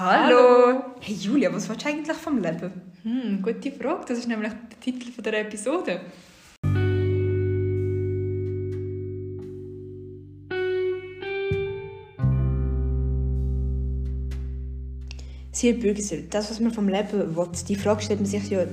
[0.00, 0.80] Hallo!
[1.00, 2.70] Hey Julia, was willst du eigentlich vom Leben?
[3.02, 4.04] Hm, gute Frage.
[4.06, 6.02] Das ist nämlich der Titel der Episode.
[15.50, 18.66] Sehr Bürgersel, das, was man vom Leben will, die Frage stellt man sich ja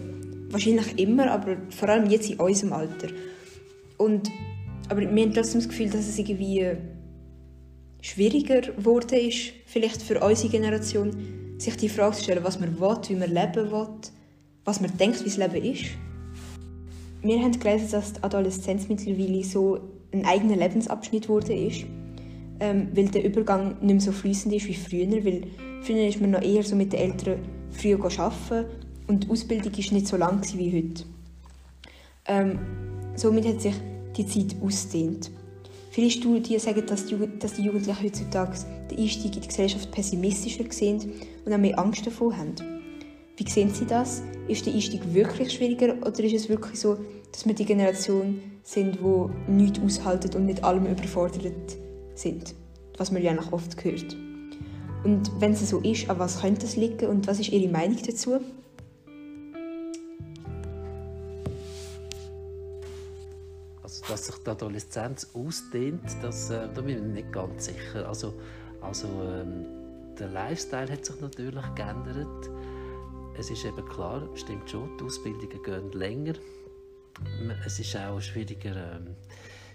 [0.52, 3.08] wahrscheinlich immer, aber vor allem jetzt in unserem Alter.
[3.98, 4.30] Und,
[4.90, 6.78] aber wir haben trotzdem das Gefühl, dass es irgendwie
[8.06, 12.98] schwieriger geworden ist, vielleicht für unsere Generation, sich die Frage zu stellen, was man will,
[13.08, 13.88] wie man leben will,
[14.64, 15.86] was man denkt, wie das Leben ist.
[17.24, 19.80] Wir haben gelesen, dass die Adoleszenz mittlerweile so
[20.12, 21.86] ein eigener Lebensabschnitt geworden ist,
[22.60, 25.42] ähm, weil der Übergang nicht mehr so fließend ist wie früher, weil
[25.82, 27.40] früher ist man noch eher so mit den Eltern
[27.72, 28.70] früher arbeiten
[29.08, 31.04] und die Ausbildung war nicht so lang wie heute.
[32.28, 32.60] Ähm,
[33.16, 33.76] somit hat sich
[34.16, 35.32] die Zeit ausgedehnt.
[35.96, 38.58] Viele Studien sagen, dass die, dass die Jugendlichen heutzutage
[38.92, 41.14] den Einstieg in die Gesellschaft pessimistischer sehen
[41.46, 42.54] und auch mehr Angst davor haben.
[43.38, 44.22] Wie sehen Sie das?
[44.50, 46.98] Ist der Einstieg wirklich schwieriger oder ist es wirklich so,
[47.32, 51.78] dass wir die Generation sind, die nichts aushalten und mit allem überfordert
[52.14, 52.54] sind?
[52.98, 54.18] Was man ja noch oft hört.
[55.06, 58.00] Und wenn es so ist, an was könnte es liegen und was ist Ihre Meinung
[58.06, 58.42] dazu?
[64.08, 68.08] Dass sich die Adoleszenz ausdehnt, das, äh, da bin ich nicht ganz sicher.
[68.08, 68.34] Also,
[68.82, 69.66] also ähm,
[70.20, 72.50] der Lifestyle hat sich natürlich geändert.
[73.38, 76.34] Es ist eben klar, stimmt schon, die Ausbildungen gehen länger.
[77.66, 79.16] Es ist auch schwieriger, ähm,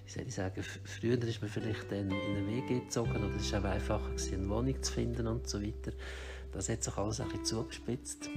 [0.06, 3.52] wie soll ich sagen, früher ist man vielleicht dann in eine WG gezogen oder es
[3.52, 5.92] war auch einfacher, eine Wohnung zu finden und so weiter.
[6.52, 8.28] Das hat sich alles ein bisschen zugespitzt.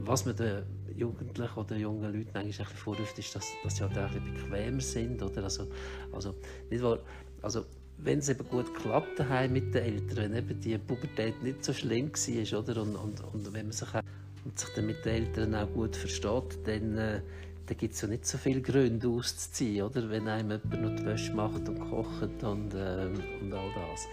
[0.00, 0.62] Was man den
[0.96, 5.22] Jugendlichen oder jungen Leuten eigentlich vorwirft, ist, dass, dass sie halt auch ein bequemer sind.
[5.22, 5.44] Oder?
[5.44, 5.66] Also,
[6.12, 6.34] also,
[6.70, 6.98] nicht wahr,
[7.42, 7.64] also
[8.02, 9.18] wenn es eben gut klappt
[9.50, 12.82] mit den Eltern, wenn eben die Pubertät nicht so schlimm war oder?
[12.82, 14.02] Und, und, und wenn man sich, auch,
[14.44, 17.20] und sich dann mit den Eltern auch gut versteht, dann, äh,
[17.66, 20.08] dann gibt es ja nicht so viele Gründe auszuziehen, oder?
[20.08, 23.08] wenn einem jemand noch die Wäsche macht und kocht und, äh,
[23.40, 24.06] und all das.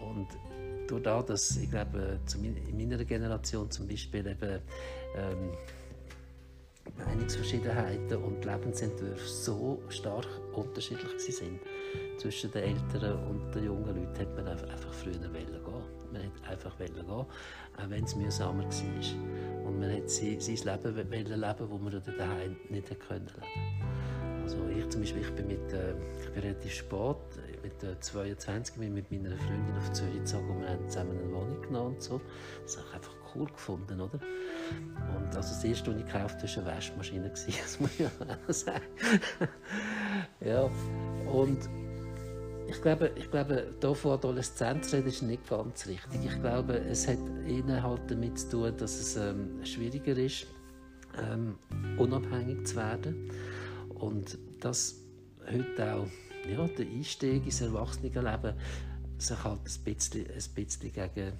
[0.00, 0.28] Und
[0.86, 4.60] durch das, dass ich glaube, in meiner Generation zum Beispiel eben
[5.16, 5.52] ähm,
[6.98, 11.60] Meinungsverschiedenheiten und Lebensentwürfe so stark unterschiedlich sind
[12.18, 15.46] zwischen den Älteren und den jungen Leuten, hat man einfach früher gehen.
[16.12, 17.26] Man hat einfach gehen, auch
[17.88, 19.66] wenn es mühsamer war.
[19.66, 23.34] Und man hat sein, Leben leben, leben das man daheim nicht leben konnte.
[24.46, 25.90] Also ich zum Beispiel, ich bin, mit, äh,
[26.20, 27.16] ich bin relativ spät,
[27.64, 31.32] mit äh, 22 bin mit meiner Freundin auf Zürich gezogen und wir haben zusammen eine
[31.32, 32.20] Wohnung genommen und so.
[32.62, 34.20] Das habe ich einfach cool gefunden, oder?
[35.16, 38.52] Und also das erste, was ich gekauft habe, war eine Waschmaschine, das muss ich auch
[38.52, 38.84] sagen.
[40.40, 40.70] ja,
[41.28, 41.58] und
[42.68, 46.24] ich glaube, ich glaube, hier von Adoleszenz reden ist nicht ganz richtig.
[46.24, 47.18] Ich glaube, es hat
[47.48, 50.46] ihnen halt damit zu tun, dass es ähm, schwieriger ist,
[51.18, 51.58] ähm,
[51.98, 53.28] unabhängig zu werden
[54.00, 54.96] und dass
[55.50, 56.06] heute auch
[56.48, 58.54] ja, der Einstieg ins Erwachsenenleben
[59.18, 61.32] sich halt ein bisschen, ein bisschen gegen,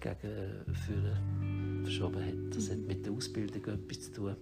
[0.00, 2.56] gegen Führen verschoben hat.
[2.56, 4.36] Das hat mit der Ausbildung etwas zu tun.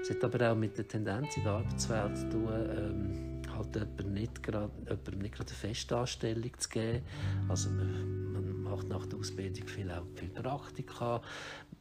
[0.00, 4.14] Es hat aber auch mit der Tendenz in der Arbeitswelt zu tun, ähm, halt jemandem
[4.14, 7.02] nicht gerade, jemandem nicht gerade eine Festanstellung zu geben.
[7.48, 11.22] Also man, man macht nach der Ausbildung viel, auch viel Praktika,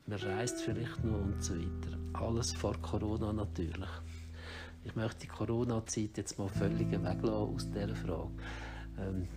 [0.05, 1.97] man reist vielleicht nur und so weiter.
[2.13, 3.89] Alles vor Corona natürlich.
[4.83, 8.31] Ich möchte die Corona-Zeit jetzt mal völlig weglassen aus dieser Frage.
[8.99, 9.27] Ähm,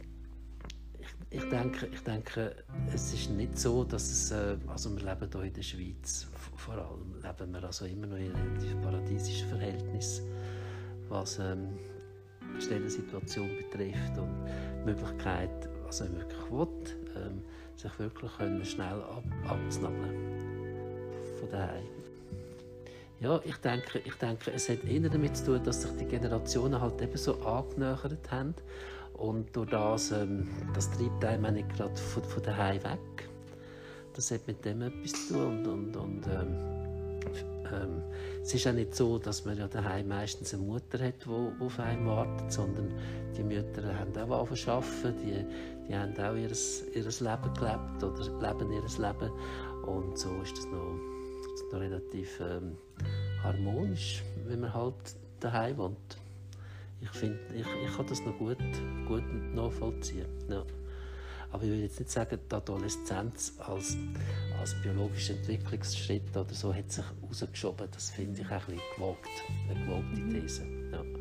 [0.99, 2.56] ich, ich, denke, ich denke,
[2.93, 6.75] es ist nicht so, dass es, äh, also wir leben hier in der Schweiz, vor
[6.75, 10.25] allem leben wir also immer noch in relativ paradiesischen Verhältnissen,
[11.09, 11.78] was ähm,
[12.56, 14.47] die Stellensituation betrifft und
[14.81, 16.69] die Möglichkeit, was er wirklich will,
[17.16, 17.43] ähm,
[17.76, 20.34] sich wirklich können schnell ab, abzunabeln
[21.38, 21.94] von daheim.
[23.25, 26.79] Ja, ich denke, ich denke, es hat eher damit zu tun, dass sich die Generationen
[26.79, 28.55] halt eben so angenähert haben
[29.15, 33.31] und durch das, ähm, das treibt einem nicht gerade von, von daheim weg.
[34.12, 36.56] Das hat mit dem etwas zu tun und, und, und ähm,
[37.73, 38.03] ähm,
[38.43, 41.81] es ist auch nicht so, dass man ja daheim meistens eine Mutter hat, die auf
[41.81, 42.93] einen wartet, sondern
[43.35, 48.82] die Mütter haben auch angefangen die, die haben auch ihr Leben gelebt oder leben ihr
[48.82, 49.32] Leben
[49.87, 51.13] und so ist das noch,
[51.75, 52.76] noch relativ ähm,
[53.43, 54.94] harmonisch, wenn man halt
[55.41, 56.19] daheim wohnt.
[57.00, 58.59] Ich finde, ich, ich kann das noch gut,
[59.06, 59.25] gut
[59.55, 60.26] nachvollziehen.
[60.49, 60.65] Ja.
[61.50, 63.97] Aber ich will jetzt nicht sagen, die Adoleszenz als,
[64.59, 67.88] als biologischer Entwicklungsschritt oder so hat sich rausgeschoben.
[67.93, 69.29] Das finde ich ein bisschen gewagt,
[69.69, 70.65] eine gewagte These.
[70.91, 71.13] Ja.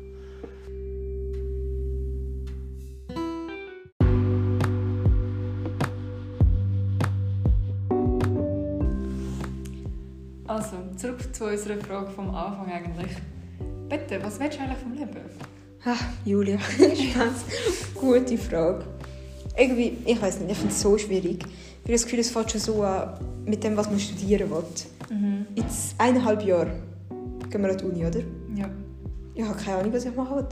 [11.34, 13.16] Zu unserer Frage vom Anfang eigentlich.
[13.88, 15.16] Bitte, was willst du eigentlich vom Leben?
[15.84, 16.56] Ah, Julia,
[17.14, 17.44] ganz
[17.94, 18.84] gute Frage.
[19.56, 21.38] Irgendwie, ich weiß nicht, ich finde es so schwierig.
[21.44, 24.64] Ich habe das Gefühl, es fängt schon so an mit dem, was man studieren will.
[25.10, 25.46] Mhm.
[25.54, 26.72] Jetzt eineinhalb Jahre
[27.50, 28.20] gehen wir an die Uni, oder?
[28.56, 28.70] Ja.
[29.34, 30.46] Ich habe keine Ahnung, was ich machen will.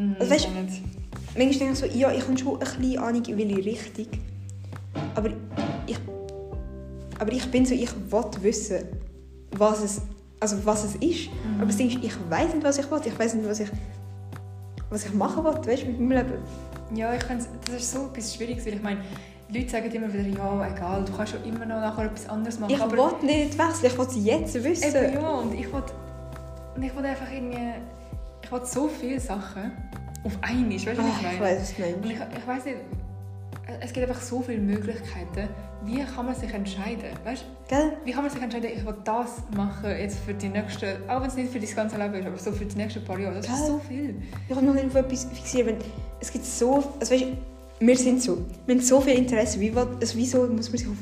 [0.00, 0.82] Mhm, Also, weißt- nicht.
[1.38, 4.06] Manchmal denke ich so, ja, ich habe schon ein bisschen Ahnung, in welche Richtung.
[5.14, 5.30] Aber
[5.86, 5.98] ich,
[7.18, 8.80] aber ich bin so, ich will wissen,
[9.52, 10.00] was es,
[10.40, 11.30] also was es ist.
[11.30, 11.56] Mhm.
[11.58, 13.00] Aber das Ding ist, ich weiß nicht, was ich will.
[13.04, 13.68] Ich weiß nicht, was ich,
[14.90, 16.42] was ich machen will, weißt du, mit meinem Leben.
[16.94, 19.00] Ja, ich finde, das ist so etwas Schwieriges, weil ich meine,
[19.48, 22.58] die Leute sagen immer wieder, ja, egal, du kannst schon immer noch nachher etwas anderes
[22.60, 22.72] machen.
[22.72, 24.96] Ich aber will nicht wechseln, ich will es jetzt wissen.
[25.04, 25.82] Eben, ja, und ich will,
[26.76, 27.74] und ich will einfach irgendwie,
[28.42, 29.72] ich will so viele Sachen
[30.24, 31.40] auf einmal, weißt du, was Ah, ich ich meine?
[31.40, 32.76] weiß, was du Und ich, ich weiß nicht,
[33.80, 35.48] es gibt einfach so viele Möglichkeiten.
[35.84, 37.10] Wie kann man sich entscheiden?
[37.24, 37.92] Weißt, Gell?
[38.04, 41.28] wie kann man sich entscheiden, ich will das machen jetzt für die nächsten, auch wenn
[41.28, 43.36] es nicht für das ganze Leben ist, aber so für die nächsten paar Jahre.
[43.36, 43.66] Das ist Gell?
[43.66, 44.14] so viel.
[44.48, 45.84] Ich habe noch nicht auf etwas fixiert.
[46.20, 47.24] Es gibt so, also weißt,
[47.80, 49.60] wir sind so, wir haben so viel Interesse.
[49.60, 50.96] Wie, also wieso muss man sich auf...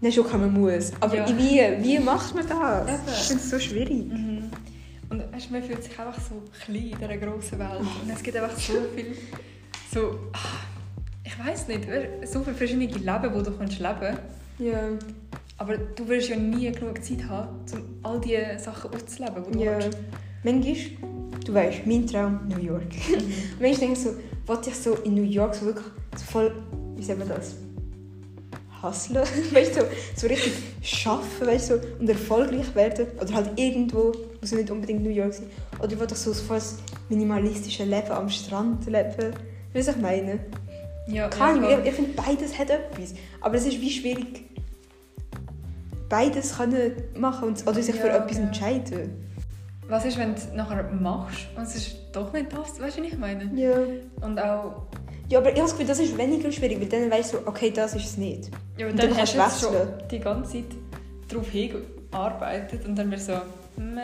[0.00, 0.92] Nein, schon kann man muss.
[1.00, 1.26] Aber Ja.
[1.28, 2.88] wie, wie macht man das?
[2.88, 2.98] Eben.
[3.06, 4.06] Ich finde es so schwierig.
[4.12, 4.50] Mhm.
[5.08, 7.80] Und weißt, man fühlt sich einfach so klein in dieser grossen Welt.
[7.80, 9.16] Und es gibt einfach so viel,
[9.94, 10.38] so, ah,
[11.26, 11.80] ich weiß nicht,
[12.24, 14.16] so viele verschiedene Leben, wo du kannst leben
[14.58, 14.90] Ja.
[15.58, 19.64] Aber du wirst ja nie genug Zeit haben, um all diese Sachen auszuleben, die du
[19.64, 19.76] Ja.
[19.78, 19.98] willst.
[20.44, 20.76] Manchmal,
[21.44, 22.84] du weißt, mein Traum New York.
[23.60, 24.10] Manchmal denke ich so,
[24.46, 25.86] wollte ich so in New York so wirklich
[26.16, 26.52] so voll,
[26.96, 27.56] wie sagt man das?
[28.82, 29.86] Hustlen, weißt du, so,
[30.16, 30.52] so richtig
[30.82, 33.06] schaffen, weißt du, so, und erfolgreich werden.
[33.20, 35.46] Oder halt irgendwo, muss ja nicht unbedingt New York sein.
[35.80, 36.76] Oder ich wollte so voll das
[37.08, 39.32] minimalistische Leben am Strand leben.
[39.72, 40.40] Weißt du, was ich meine?
[41.06, 43.14] Ja, Keine ja, Ahnung, ich, ich finde, beides hat etwas.
[43.40, 44.44] Aber es ist wie schwierig,
[46.08, 48.44] beides können machen und, oder sich für Ja, etwas ja.
[48.44, 49.22] entscheiden.
[49.88, 53.02] Was ist, wenn du es nachher machst und es ist doch nicht das, weißt du,
[53.02, 53.48] was ich meine?
[53.54, 53.72] Ja.
[54.26, 54.82] Und auch,
[55.28, 57.70] Ja, aber ich habe das Gefühl, das ist weniger schwierig, weil dann weißt du, okay,
[57.70, 58.50] das ist es nicht.
[58.76, 60.64] ja, Und dann, dann hast du du schon die ganze Zeit
[61.28, 64.00] darauf hingearbeitet und dann wirst du so, meh.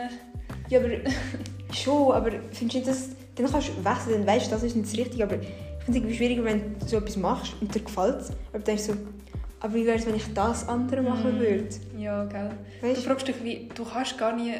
[0.69, 0.89] Ja, aber
[1.73, 4.75] schon, aber findest du nicht, dass dann kannst du wechseln, dann weißt du, das ist
[4.75, 5.37] nicht das Richtige, aber
[5.83, 8.37] ich finde es irgendwie schwieriger, wenn du so etwas machst und dir gefällt es, aber
[8.53, 8.99] dann denkst du so,
[9.59, 11.39] aber wie wäre es, wenn ich das andere machen Mhm.
[11.39, 11.67] würde?
[11.97, 12.51] Ja, gell.
[12.81, 13.01] Du Weißt du?
[13.09, 14.51] fragst dich, wie, du kannst gar nie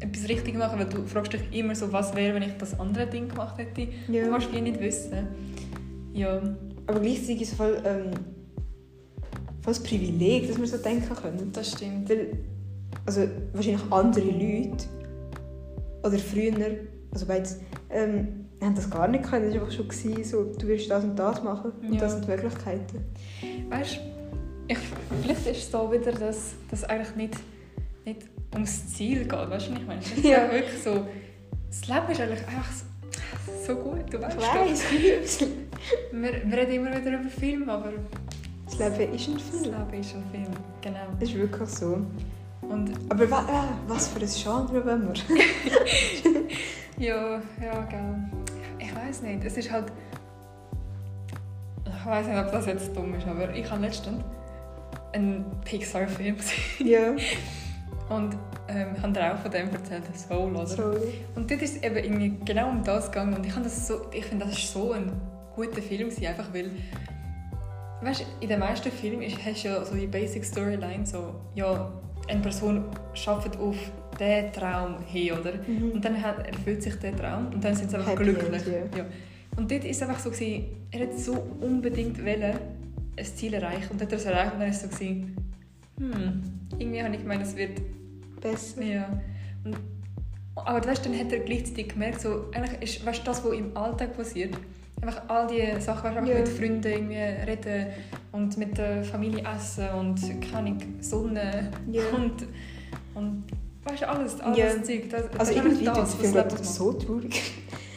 [0.00, 3.06] etwas richtig machen, weil du fragst dich immer so, was wäre, wenn ich das andere
[3.06, 3.88] Ding gemacht hätte.
[4.08, 4.28] Du Ja.
[4.28, 5.28] kannst wie nicht wissen.
[6.12, 6.40] Ja,
[6.88, 8.10] Aber gleichzeitig ist es voll, ähm,
[9.62, 11.50] voll das Privileg, dass wir so denken können.
[11.52, 12.08] das stimmt.
[12.08, 12.38] Weil,
[13.04, 13.22] also
[13.52, 14.84] wahrscheinlich andere Leute
[16.04, 16.52] oder früher,
[17.12, 17.58] also beides,
[17.90, 19.44] ähm, haben das gar nicht können.
[19.46, 22.00] Es war einfach schon, so, du willst das und das machen und Ja.
[22.00, 23.04] das sind die Möglichkeiten.
[23.68, 23.96] Weißt
[24.68, 24.74] du,
[25.22, 27.34] vielleicht ist es so wieder, dass das eigentlich nicht,
[28.04, 28.22] nicht
[28.54, 29.32] ums Ziel geht.
[29.50, 30.00] Weißt du, ich meine?
[30.00, 30.50] Es ist Ja.
[30.50, 31.06] wirklich so,
[31.68, 34.12] das Leben ist eigentlich einfach so, so gut.
[34.12, 34.36] Du weißt
[34.92, 35.38] Ich lieb's.
[36.12, 37.92] Wir, wir reden immer wieder über Filme, aber
[38.64, 39.64] Das Leben ist ein das Film.
[39.64, 40.46] Leben ist ein Film.
[40.80, 40.98] Genau.
[41.20, 41.98] Das ist wirklich so.
[42.62, 45.36] Und Aber wa was für ein Genre wollen wir?
[46.98, 48.14] Ja, ja, gell.
[49.08, 49.44] Ich weiß nicht.
[49.44, 49.92] Es ist halt.
[51.86, 54.22] Ich weiß nicht, ob das jetzt dumm ist, aber ich habe letztens
[55.12, 56.86] einen Pixar-Film gesehen.
[56.86, 57.14] ja,
[58.08, 58.36] Und
[58.68, 60.66] ähm, habe dir auch von dem erzählt, Soul, oder?
[60.66, 61.14] sorry.
[61.34, 63.34] Und dort ist es eben irgendwie genau um das gegangen.
[63.34, 65.10] Und ich, das so, ich finde, das ist so ein
[65.54, 66.70] guter Film, gewesen, einfach weil.
[68.02, 71.34] Weißt du, in den meisten Filmen ist- hast du ja so die Basic Storyline, so,
[71.54, 71.90] ja,
[72.28, 72.84] eine Person
[73.14, 73.76] schafft auf
[74.18, 75.52] diesen Traum hin, oder?
[75.66, 75.92] Mhm.
[75.92, 78.66] Und dann hat, erfüllt sich der Traum und dann sind sie einfach Happy glücklich.
[78.66, 79.04] End, ja.
[79.56, 82.54] Und dort ist es einfach so, gewesen, er hat so unbedingt wollen,
[83.18, 85.36] ein Ziel erreichen und dann hat er es erreicht und dann ist es so, gewesen,
[85.98, 86.42] hm,
[86.78, 87.80] irgendwie habe ich gemeint, es wird,
[88.40, 88.82] Besser.
[88.82, 89.20] ja.
[89.64, 89.76] Und,
[90.54, 94.14] aber weißt, dann hat er gleichzeitig gemerkt, so, eigentlich ist weißt, das, was im Alltag
[94.16, 94.54] passiert,
[95.00, 96.38] einfach all die Sachen, weißt, einfach Ja.
[96.38, 97.86] mit Freunden irgendwie reden
[98.32, 100.20] und mit der Familie essen und
[100.52, 102.02] keine Sonne Ja.
[102.14, 102.46] und,
[103.14, 103.44] und
[103.86, 104.82] weißt du, alles, alles Ja.
[104.82, 105.10] Zeug.
[105.10, 107.42] Das, Also irgendwie das, ich finde das so traurig.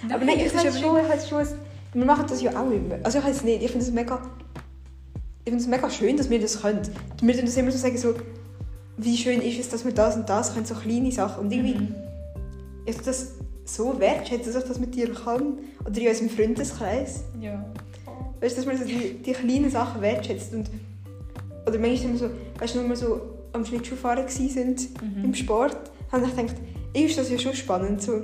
[0.04, 0.14] macht.
[0.14, 1.46] Aber nein, ich eben schon, ich weiß schon,
[1.94, 2.96] wir machen das ja auch immer.
[3.04, 4.22] Also ich weiß nicht, ich finde es mega,
[5.46, 6.82] ich finde es mega schön, dass wir das können.
[7.22, 8.14] Wir tun das immer so sagen, so,
[8.98, 11.46] wie schön ist es, dass wir das und das können, so kleine Sachen.
[11.46, 11.96] Und irgendwie, Mhm.
[12.86, 13.32] ich tue das
[13.66, 15.58] so wertschätzen, dass ich das mit dir kann.
[15.86, 17.22] Oder in unserem Freundeskreis.
[17.40, 17.66] Ja.
[18.42, 20.54] Weißt du, dass man so die, die kleinen Sachen wertschätzt.
[20.54, 20.70] Und,
[21.66, 22.30] oder manchmal wir so,
[22.60, 23.22] weißt du, wenn wir so
[23.54, 25.26] am Schlittschuhfahren sind Mhm.
[25.26, 25.78] im Sport,
[26.12, 26.56] habe ich gedacht,
[26.94, 28.02] ist das ja schon spannend.
[28.02, 28.24] So,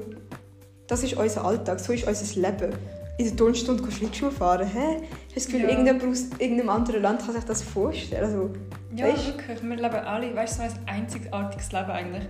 [0.88, 2.74] das ist unser Alltag, so ist unser Leben.
[3.18, 4.68] in der Turnstunde Schlittschuh fahren.
[4.68, 4.78] Hä?
[4.78, 5.06] Ich habe
[5.36, 5.70] das Gefühl, Ja.
[5.70, 8.26] irgendjemand aus irgendeinem anderen Land kann sich das vorstellen.
[8.26, 8.50] Also,
[8.94, 9.28] Ja, Weißt?
[9.28, 9.64] wirklich.
[9.64, 12.24] Wir leben alle, weißt du, so ein einzigartiges Leben eigentlich.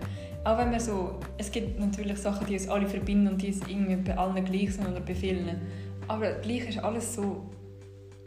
[0.43, 3.61] Auch wenn wir so, es gibt natürlich Sachen, die uns alle verbinden und die uns
[3.67, 5.59] irgendwie bei allen gleich sind oder bei vielen.
[6.07, 7.49] Aber gleich ist alles so,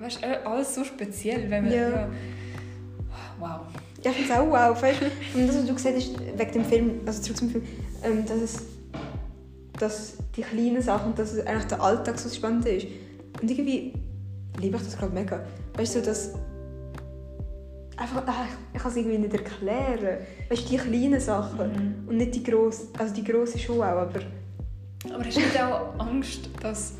[0.00, 1.88] weißt du, alles so speziell, wenn wir, Ja.
[1.90, 2.08] ja.
[3.38, 3.60] Wow.
[4.04, 4.82] Ja, ich finde es auch wow.
[4.82, 5.02] Weißt,
[5.34, 7.64] und das, was du gesagt hast, wegen dem Film, also zurück zum Film,
[8.04, 8.62] ähm, dass, es,
[9.78, 12.86] dass die kleinen Sachen, dass es eigentlich der Alltag so spannend ist.
[13.40, 13.94] Und irgendwie
[14.60, 15.44] liebe ich das gerade mega.
[15.76, 16.34] Weißt du, so, dass
[17.96, 20.18] einfach, ah, ich, kann es irgendwie nicht erklären.
[20.48, 24.20] Weißt du, die kleinen Sachen und nicht die grossen, also die grossen schon auch, aber
[25.12, 26.94] Aber hast du nicht auch Angst, dass...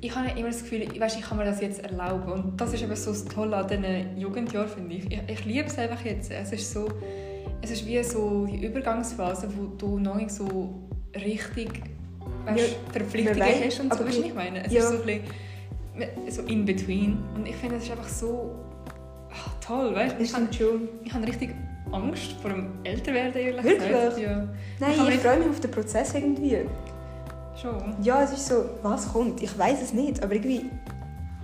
[0.00, 2.32] Ich habe immer das Gefühl, weißt, ich kann mir das jetzt erlauben.
[2.32, 5.06] Und das ist eben so das Tolle an diesen Jugendjahren, finde ich.
[5.10, 5.20] ich.
[5.28, 6.30] Ich liebe es einfach jetzt.
[6.30, 6.88] Es ist so...
[7.62, 10.80] Es ist wie so die Übergangsphase, wo du noch nicht so
[11.14, 11.68] richtig
[12.46, 14.06] weißt, Ja, Verpflichtungen hast und so.
[14.06, 14.64] Weißt du, ich meine?
[14.64, 14.80] Es ja.
[14.80, 17.18] ist so ein bisschen so in between.
[17.34, 18.54] Und ich finde, es ist einfach so
[19.30, 20.48] ach, toll, weißt Ich, habe-
[21.04, 21.50] ich habe richtig
[21.92, 23.88] Angst vor dem Älterwerden, ehrlich Wirklich?
[23.88, 24.18] gesagt.
[24.18, 24.48] Ja,
[24.78, 26.58] Nein, Ich ich freue mich auf den Prozess irgendwie.
[27.60, 27.94] Schon.
[28.02, 29.42] Ja, es ist so, was kommt?
[29.42, 30.70] Ich weiß es nicht, aber irgendwie,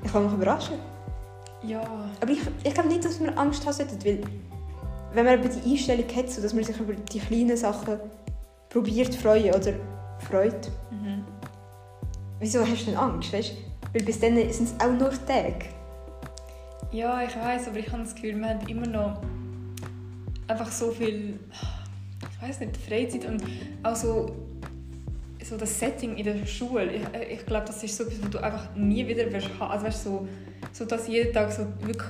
[0.05, 0.77] ich kann mich überraschen.
[1.63, 1.83] Ja.
[2.21, 4.21] Aber ich, ich glaube nicht, dass wir Angst haben sollten, weil
[5.13, 7.99] wenn man eben die Einstellung hat, so dass man sich über die kleinen Sachen
[8.69, 9.73] probiert freuen oder
[10.29, 11.25] freut, Mhm.
[12.39, 13.53] wieso hast du denn Angst, weißt?
[13.93, 15.67] Weil bis dann sind es auch nur Tage.
[16.93, 19.21] Ja, ich weiß, aber ich habe das Gefühl, wir haben immer noch
[20.49, 21.39] einfach so viel,
[22.31, 23.43] ich weiß nicht, Freizeit und
[23.83, 24.31] auch so,
[25.49, 26.91] so das Setting in der Schule.
[26.93, 29.71] Ich, ich glaube, das ist so etwas, was du einfach nie wieder wirst haben.
[29.71, 30.29] Also weißt, so,
[30.73, 32.09] so dass jeden Tag so wirklich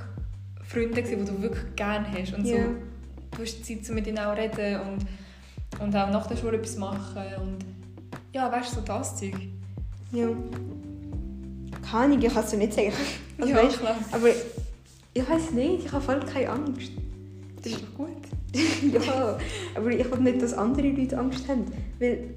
[0.67, 2.57] Freunde waren, die du wirklich gerne hast und Ja.
[2.57, 2.63] so,
[3.37, 6.77] du hast Zeit, so mit ihnen auch reden und, und auch nach der Schule etwas
[6.77, 7.59] machen und
[8.33, 9.35] ja, weißt du, so das Zeug.
[10.13, 10.29] Ja.
[11.91, 12.93] Keine Ahnung, ich kann es dir nicht sagen.
[13.39, 13.97] Also, ja, weißt, klar.
[14.13, 14.29] aber
[15.13, 16.91] ich weiß nicht, ich habe voll keine Angst.
[17.63, 18.09] Das ist doch gut.
[19.05, 19.39] ja,
[19.75, 21.67] aber ich will nicht, dass andere Leute Angst haben.
[21.99, 22.31] Weil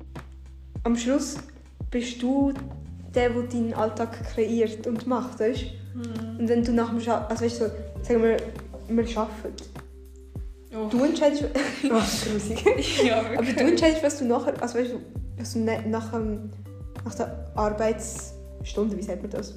[0.84, 1.38] am Schluss
[1.92, 2.54] bist du
[3.16, 6.40] der, der deinen Alltag kreiert und macht, weißt Mhm.
[6.40, 7.72] Und wenn du nach dem Scha also weißt du, so,
[8.04, 8.38] sagen wir,
[8.88, 9.56] wir arbeiten.
[10.72, 10.88] Oh.
[10.88, 11.46] Du entscheidest,
[11.86, 12.64] oh, grusig.
[13.04, 15.00] ja, Aber du entscheidest, was du nachher, also weißt du,
[15.38, 16.52] was du ne- nach, dem-
[17.04, 19.56] nach der Arbeitsstunde, wie sagt man das,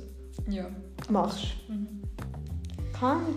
[0.49, 0.67] Ja.
[1.11, 1.49] machst.
[1.69, 2.02] Mhm.
[3.00, 3.37] Ahnung.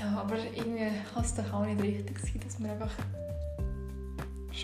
[0.00, 2.90] Ja, aber irgendwie kann es doch auch nicht richtig sein, dass wir einfach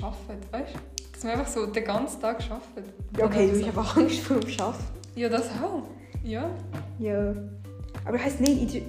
[0.03, 1.13] arbeiten, weißt du?
[1.13, 2.93] Dass wir einfach so den ganzen Tag arbeiten.
[3.17, 4.85] Ja, okay, du hast einfach Angst vor dem Arbeiten.
[5.17, 5.83] Ja, das auch.
[6.23, 6.51] Ja.
[6.99, 7.35] Ja.
[8.05, 8.83] Aber ich heisst nicht,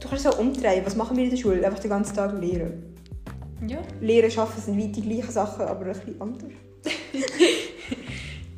[0.00, 0.84] du kannst es auch umdrehen.
[0.84, 1.64] Was machen wir in der Schule?
[1.64, 2.82] Einfach den ganzen Tag lehren.
[3.66, 3.78] Ja.
[4.00, 6.50] Lehren, arbeiten sind wie die gleichen Sachen, aber ein bisschen anders.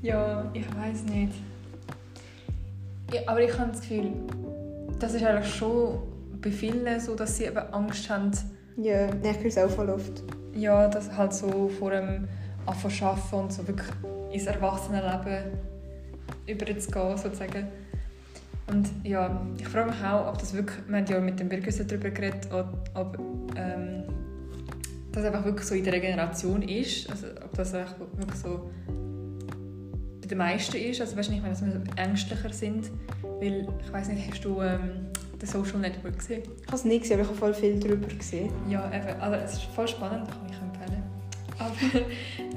[0.03, 1.33] Ja, ich weiß nicht.
[3.13, 4.11] Ja, aber ich habe das Gefühl,
[4.99, 5.99] das ist eigentlich schon
[6.41, 8.33] bei vielen so, dass sie eben Angst haben,
[8.77, 10.25] Ja, ich höre es auch voll oft.
[10.55, 12.29] Ja, dass halt so vor dem
[12.67, 13.89] Anfangen arbeiten und so wirklich
[14.33, 15.59] ins Erwachsenenleben
[16.47, 17.69] überzugehen, sozusagen.
[18.69, 21.85] Und ja, ich frage mich auch, ob das wirklich, wir haben ja mit dem Birgüsse
[21.85, 23.19] darüber geredet, ob,
[23.57, 24.05] ähm,
[25.11, 28.71] das einfach wirklich so in der Generation ist, also ob das einfach wirklich so
[30.23, 32.91] bei den meisten ist, also weißt du nicht, dass wir ängstlicher sind,
[33.23, 35.12] weil, ich weiß nicht, hast du ähm,
[35.43, 36.43] den Social Network gesehen?
[36.43, 38.53] Ich habe es nicht gesehen, aber ich habe voll viel darüber gesehen.
[38.69, 39.21] Ja, eben.
[39.21, 41.03] Also, es ist voll spannend, kann ich empfehlen.
[41.59, 42.07] Aber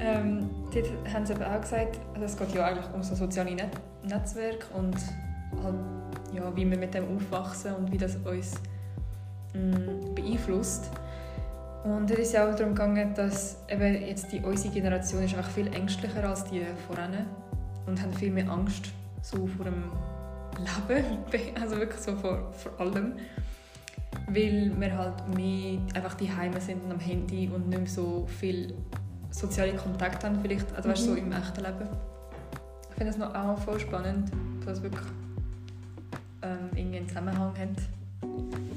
[0.00, 3.54] ähm, dort haben sie eben auch gesagt, also es geht ja eigentlich um so soziale
[3.54, 3.70] Net
[4.04, 4.96] Netzwerke und
[5.62, 5.74] halt,
[6.32, 8.54] ja, wie wir mit dem aufwachsen und wie das uns
[9.52, 10.90] mh, beeinflusst.
[11.84, 15.50] Und es ist ja auch darum gegangen, dass eben jetzt die, unsere Generation ist einfach
[15.50, 17.26] viel ängstlicher als die voran
[17.86, 18.86] und haben viel mehr Angst
[19.22, 19.84] so vor dem
[20.58, 23.14] Leben, also wirklich so vor, vor allem
[24.28, 28.26] weil wir halt mehr einfach die Heime sind und am Handy und nicht mehr so
[28.40, 28.74] viel
[29.30, 31.18] soziale Kontakt haben vielleicht, also weißt, du, so Mhm.
[31.26, 31.88] im echten Leben.
[32.90, 34.32] Ich finde das noch auch voll spannend,
[34.64, 35.06] dass es wirklich
[36.42, 37.68] ähm, irgendwie einen Zusammenhang hat.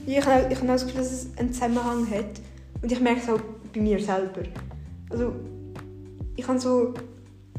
[0.05, 2.41] Ja, ich habe auch, ich habe auch das Gefühl, dass es einen Zusammenhang hat.
[2.81, 3.39] Und ich merke es auch
[3.73, 4.41] bei mir selber.
[5.09, 5.33] Also,
[6.35, 6.93] ich habe so,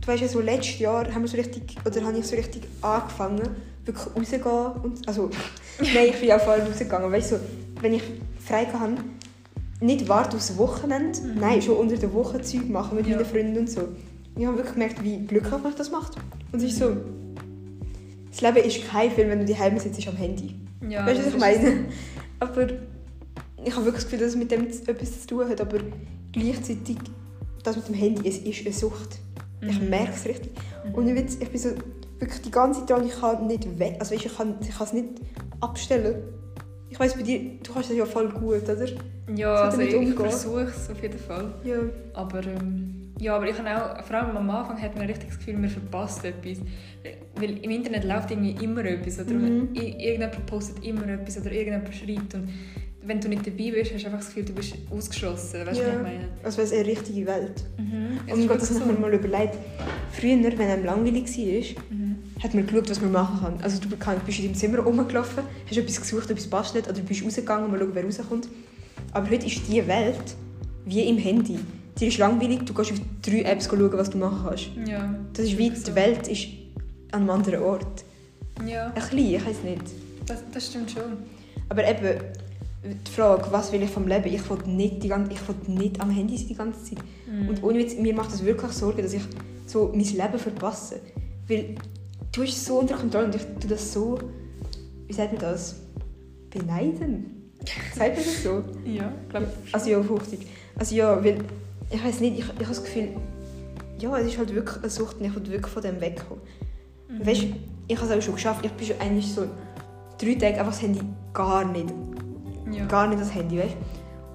[0.01, 2.63] du weißt ja, so letztes Jahr haben wir so richtig, oder habe ich so richtig
[2.83, 3.43] angefangen,
[3.85, 4.73] wirklich rauszugehen.
[4.83, 5.31] Und, also,
[5.81, 7.11] nein, ich bin auch voll rausgegangen.
[7.13, 7.43] Weißt du, so,
[7.81, 8.03] wenn ich
[8.45, 8.97] frei hatte,
[9.81, 11.41] nicht warten aufs Wochenende, Mhm.
[11.41, 13.17] nein, schon unter der Woche Zeug machen mit Ja.
[13.17, 13.89] meinen Freunden und so.
[14.37, 16.17] Ich habe wirklich gemerkt, wie glücklich mich das macht.
[16.53, 16.97] Und es ist so,
[18.31, 20.55] das Leben ist kein Film, wenn du daheim sitzt am Handy.
[20.89, 21.85] Ja, weißt du, was ich meine?
[22.41, 22.67] Aber
[23.65, 25.77] ich habe wirklich das Gefühl, dass es mit dem etwas zu tun hat, aber
[26.33, 26.97] gleichzeitig,
[27.63, 29.19] das mit dem Handy, es ist eine Sucht.
[29.67, 30.53] Ich merke es richtig.
[30.93, 31.71] Und ich, Witz, ich bin so
[32.19, 34.93] wirklich die ganze Zeit dran, ich kann nicht weg, also ich kann, ich kann es
[34.93, 35.09] nicht
[35.61, 36.17] abstellen.
[36.89, 38.87] Ich weiß bei dir, du kannst das ja voll gut, oder?
[39.35, 40.17] Ja, So also ich umgehen.
[40.17, 41.55] versuche es auf jeden Fall.
[41.65, 41.77] Ja.
[42.15, 43.69] Aber, ähm, ja, aber ich habe
[44.01, 46.59] auch, vor allem am Anfang hat man richtig das Gefühl, man verpasst etwas.
[47.37, 49.21] Weil im Internet läuft irgendwie immer etwas.
[49.21, 49.69] Oder Mhm.
[49.75, 52.35] irgendjemand postet immer etwas oder irgendjemand schreibt.
[52.35, 52.49] Und
[53.03, 55.67] wenn du nicht dabei bist, hast du einfach das Gefühl, du bist ausgeschlossen.
[55.67, 55.89] Weißt du, Ja.
[55.89, 56.29] was ich meine?
[56.43, 57.65] Also wäre es eine richtige Welt.
[57.79, 58.33] Mhm.
[58.33, 59.59] Und Gott, das wirklich habe ich mir mal überlegt.
[60.13, 62.17] Früher, wenn einem langweilig war, Mhm.
[62.43, 63.61] hat man geschaut, was man machen kann.
[63.63, 67.03] Also du bist in deinem Zimmer rumgelaufen, hast etwas gesucht, etwas passt nicht, oder du
[67.07, 68.49] bist rausgegangen, mal schauen, wer rauskommt.
[69.13, 70.37] Aber heute ist die Welt
[70.85, 71.59] wie im Handy.
[71.99, 74.69] Die ist langweilig, du gehst auf drei Apps schauen, was du machen kannst.
[74.87, 75.15] Ja.
[75.33, 76.47] Das ist wie, die Welt ist
[77.13, 78.05] an einem anderen Ort.
[78.67, 79.83] Ja, Ein bisschen, ich weiß nicht.
[80.27, 81.03] das, das stimmt schon.
[81.69, 82.21] Aber eben,
[82.83, 84.33] die Frage, was will ich vom Leben?
[84.33, 86.99] Ich will nicht, die ganze, ich will nicht am Handy sein die ganze Zeit.
[87.31, 87.49] Mhm.
[87.49, 89.23] Und ohne Witz, mir macht das wirklich Sorgen, dass ich
[89.67, 91.01] so mein Leben verpasse.
[91.47, 91.75] Weil
[92.33, 94.19] du hast es so unter Kontrolle und ich tue das so,
[95.07, 95.77] wie sagt man das?
[96.49, 97.53] Beneiden?
[97.95, 98.65] Sagt man das so?
[98.87, 100.47] Ja, glaube Also ja, auf Hochdeutsch.
[100.79, 101.39] Also ja, weil,
[101.91, 103.09] ich weiß nicht, ich, ich habe das Gefühl,
[103.99, 106.43] ja, es ist halt wirklich eine Sucht und ich will wirklich von dem wegkommen.
[107.09, 107.27] Mhm.
[107.27, 107.47] Weißt du,
[107.89, 109.47] ich habe es auch schon geschafft, ich bin schon eigentlich so
[110.19, 111.01] drei Tage einfach das Handy
[111.35, 111.93] gar nicht,
[112.71, 112.85] Ja.
[112.87, 113.77] gar nicht das Handy, weißt.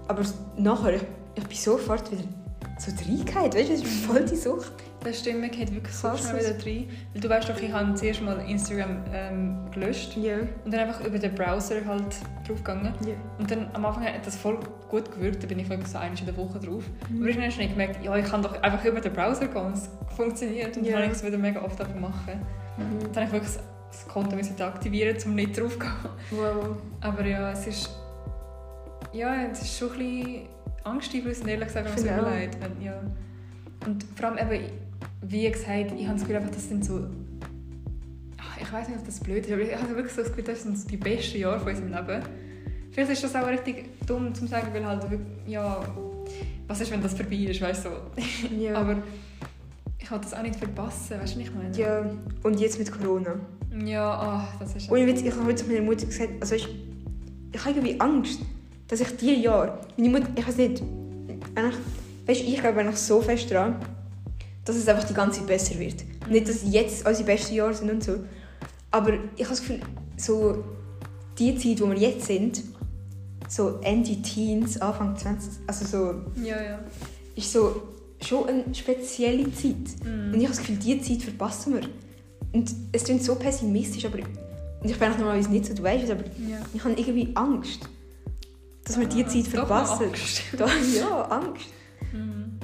[0.08, 0.22] Aber
[0.58, 1.02] nachher, ich,
[1.36, 2.24] ich bin sofort wieder
[2.78, 4.72] so reingehauen, weißt du, das ist voll die Sucht.
[5.04, 6.90] Das stimmt, man geht wirklich so schnell wieder rein.
[7.14, 10.38] Weil du weißt doch, ich habe zuerst mal Instagram ähm, gelöscht Ja.
[10.64, 12.16] und dann einfach über den Browser halt
[12.48, 12.92] draufgegangen.
[13.06, 13.14] ja.
[13.38, 14.58] Und dann am Anfang hat das voll
[14.90, 16.84] gut gewirkt, da bin ich wirklich so einmal in der Woche drauf.
[17.10, 17.22] Mhm.
[17.22, 19.90] Aber ich habe schnell gemerkt, ja, ich kann doch einfach über den Browser gehen, es
[20.16, 20.76] funktioniert.
[20.76, 20.94] Und Ja.
[20.94, 22.42] dann habe ich es wieder mega oft davon machen.
[22.78, 23.00] Mhm.
[23.14, 25.92] Dann habe ich wirklich das Konto müssen deaktivieren, um nicht drauf zu gehen.
[26.32, 26.78] Wow.
[27.02, 27.90] Aber ja, es ist...
[29.16, 30.42] Ja, es ist schon ein bisschen
[30.84, 32.28] angsteinflößend, ehrlich gesagt, wenn man auch.
[32.28, 32.58] überlegt.
[32.60, 33.02] Wenn, ja.
[33.86, 34.66] Und vor allem eben,
[35.22, 37.08] wie gesagt, ich habe das Gefühl, einfach, das sind so...
[38.38, 40.44] Ach, Ich weiß nicht, ob das blöd ist, aber ich habe wirklich so das Gefühl,
[40.44, 42.24] das sind so die besten Jahre von unserem Leben.
[42.92, 45.06] Vielleicht ist das auch richtig dumm zu sagen, weil halt
[45.48, 45.86] ja...
[46.68, 47.90] Was ist, wenn das vorbei ist, weißt du?
[47.90, 48.56] So.
[48.58, 48.76] Ja.
[48.76, 48.98] Aber
[49.98, 51.78] ich will das auch nicht verpassen, weißt du, was ich meine?
[51.78, 52.06] ja,
[52.44, 53.36] und jetzt mit Corona.
[53.86, 54.92] Ja, ah, das ist...
[54.92, 56.68] Ohne Witz, ich habe heute zu meiner Mutter gesagt, also ich,
[57.54, 58.42] ich habe irgendwie Angst,
[58.88, 60.84] dass ich diese Jahre, meine Mutter, ich weiß nicht,
[61.56, 61.76] eigentlich,
[62.28, 63.76] weißt, ich glaube eigentlich so fest daran,
[64.64, 65.96] dass es einfach die ganze Zeit besser wird.
[66.30, 68.14] Nicht, dass jetzt unsere besten Jahre sind und so,
[68.92, 69.80] aber ich habe das Gefühl,
[70.18, 70.64] so
[71.38, 72.62] die Zeit, wo wir jetzt sind,
[73.48, 76.80] so Ende Teens, Anfang 20, also so, Ja, ja.
[77.36, 77.82] ist so
[78.22, 79.76] schon eine spezielle Zeit.
[80.04, 80.34] Mhm.
[80.34, 81.82] Und ich habe das Gefühl, diese Zeit verpassen wir.
[82.54, 84.18] Und es klingt so pessimistisch, aber
[84.82, 86.58] und ich bin auch normalerweise nicht so, du weißt es, aber Ja.
[86.74, 87.82] ich habe irgendwie Angst,
[88.86, 90.08] dass wir diese Zeit verpassen.
[90.96, 91.68] Ja, Angst.
[92.14, 92.60] Mhm.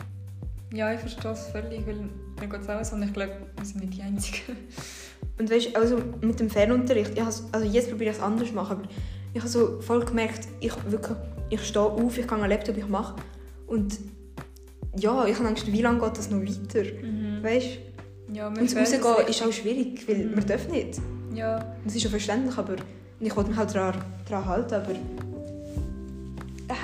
[0.74, 1.96] Ja, ich verstehe es völlig, weil
[2.40, 4.40] mir geht es auch so und ich glaube, wir sind nicht die Einzigen.
[5.38, 8.78] Und weißt, also mit dem Fernunterricht, ich also jetzt probiere ich es anders zu machen,
[8.78, 8.84] aber
[9.34, 11.18] ich habe so voll gemerkt, ich wirklich,
[11.50, 13.16] ich stehe auf, ich gehe an den Laptop, ich mache
[13.68, 13.98] und
[14.98, 16.84] ja, ich habe Angst, wie lange geht das noch weiter,
[17.42, 17.68] weißt?
[18.34, 20.36] Ja, mir Und Rausgehen das ist auch schwierig, weil Mhm.
[20.36, 21.00] wir dürfen nicht.
[21.34, 22.76] Ja, Das ist ja verständlich, aber
[23.20, 24.92] ich wollte mich halt daran, daran halten, aber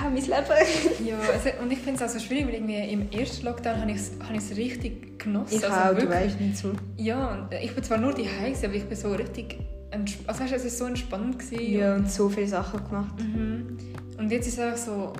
[0.00, 1.06] ah, mein Leben.
[1.06, 3.90] ja also, und ich finde es auch so schwierig, weil irgendwie im ersten Lockdown habe
[3.90, 4.10] ich es
[4.50, 5.56] es richtig genossen.
[5.56, 6.10] Ich also auch, du wirklich.
[6.10, 6.72] weißt nicht so.
[6.96, 9.58] Ja, und ich bin zwar nur die Hause, aber ich bin so richtig...
[9.90, 11.38] Also weißt du, es war so entspannt.
[11.38, 11.78] Gewesen.
[11.78, 13.14] Ja, und so viele Sachen gemacht.
[13.18, 13.78] Mhm.
[14.18, 15.12] Und jetzt ist es einfach so...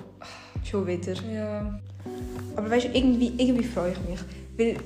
[0.63, 1.13] Schon wieder.
[1.31, 1.79] Ja,
[2.55, 4.19] Aber weißt du, irgendwie, irgendwie freue ich mich.
[4.57, 4.77] Weil,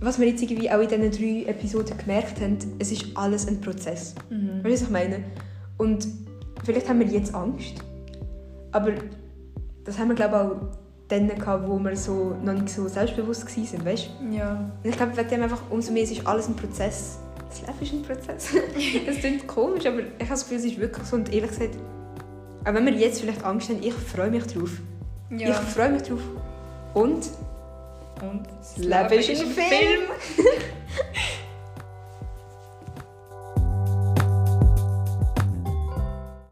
[0.00, 3.60] was wir jetzt irgendwie auch in diesen drei Episoden gemerkt haben, es ist alles ein
[3.60, 4.14] Prozess.
[4.30, 4.64] mhm.
[4.64, 5.24] Weißt du, was ich meine?
[5.76, 6.08] Und
[6.64, 7.74] vielleicht haben wir jetzt Angst.
[8.72, 8.92] Aber
[9.84, 13.44] das haben wir, glaube ich, auch dann gehabt, wo wir so noch nicht so selbstbewusst
[13.44, 14.36] waren, weißt du?
[14.36, 14.70] ja.
[14.82, 17.18] Und ich glaube, wegen dem einfach umso mehr es ist alles ein Prozess.
[17.48, 18.48] Das Leben ist ein Prozess.
[19.06, 21.16] das klingt komisch, aber ich habe das Gefühl, es ist wirklich so.
[21.16, 21.76] Und ehrlich gesagt,
[22.64, 24.70] auch wenn wir jetzt vielleicht Angst haben, ich freue mich drauf.
[25.30, 25.54] Ich ja.
[25.54, 26.20] freue mich drauf.
[26.94, 27.26] Und
[28.22, 30.02] Und das Leben ist ein Film.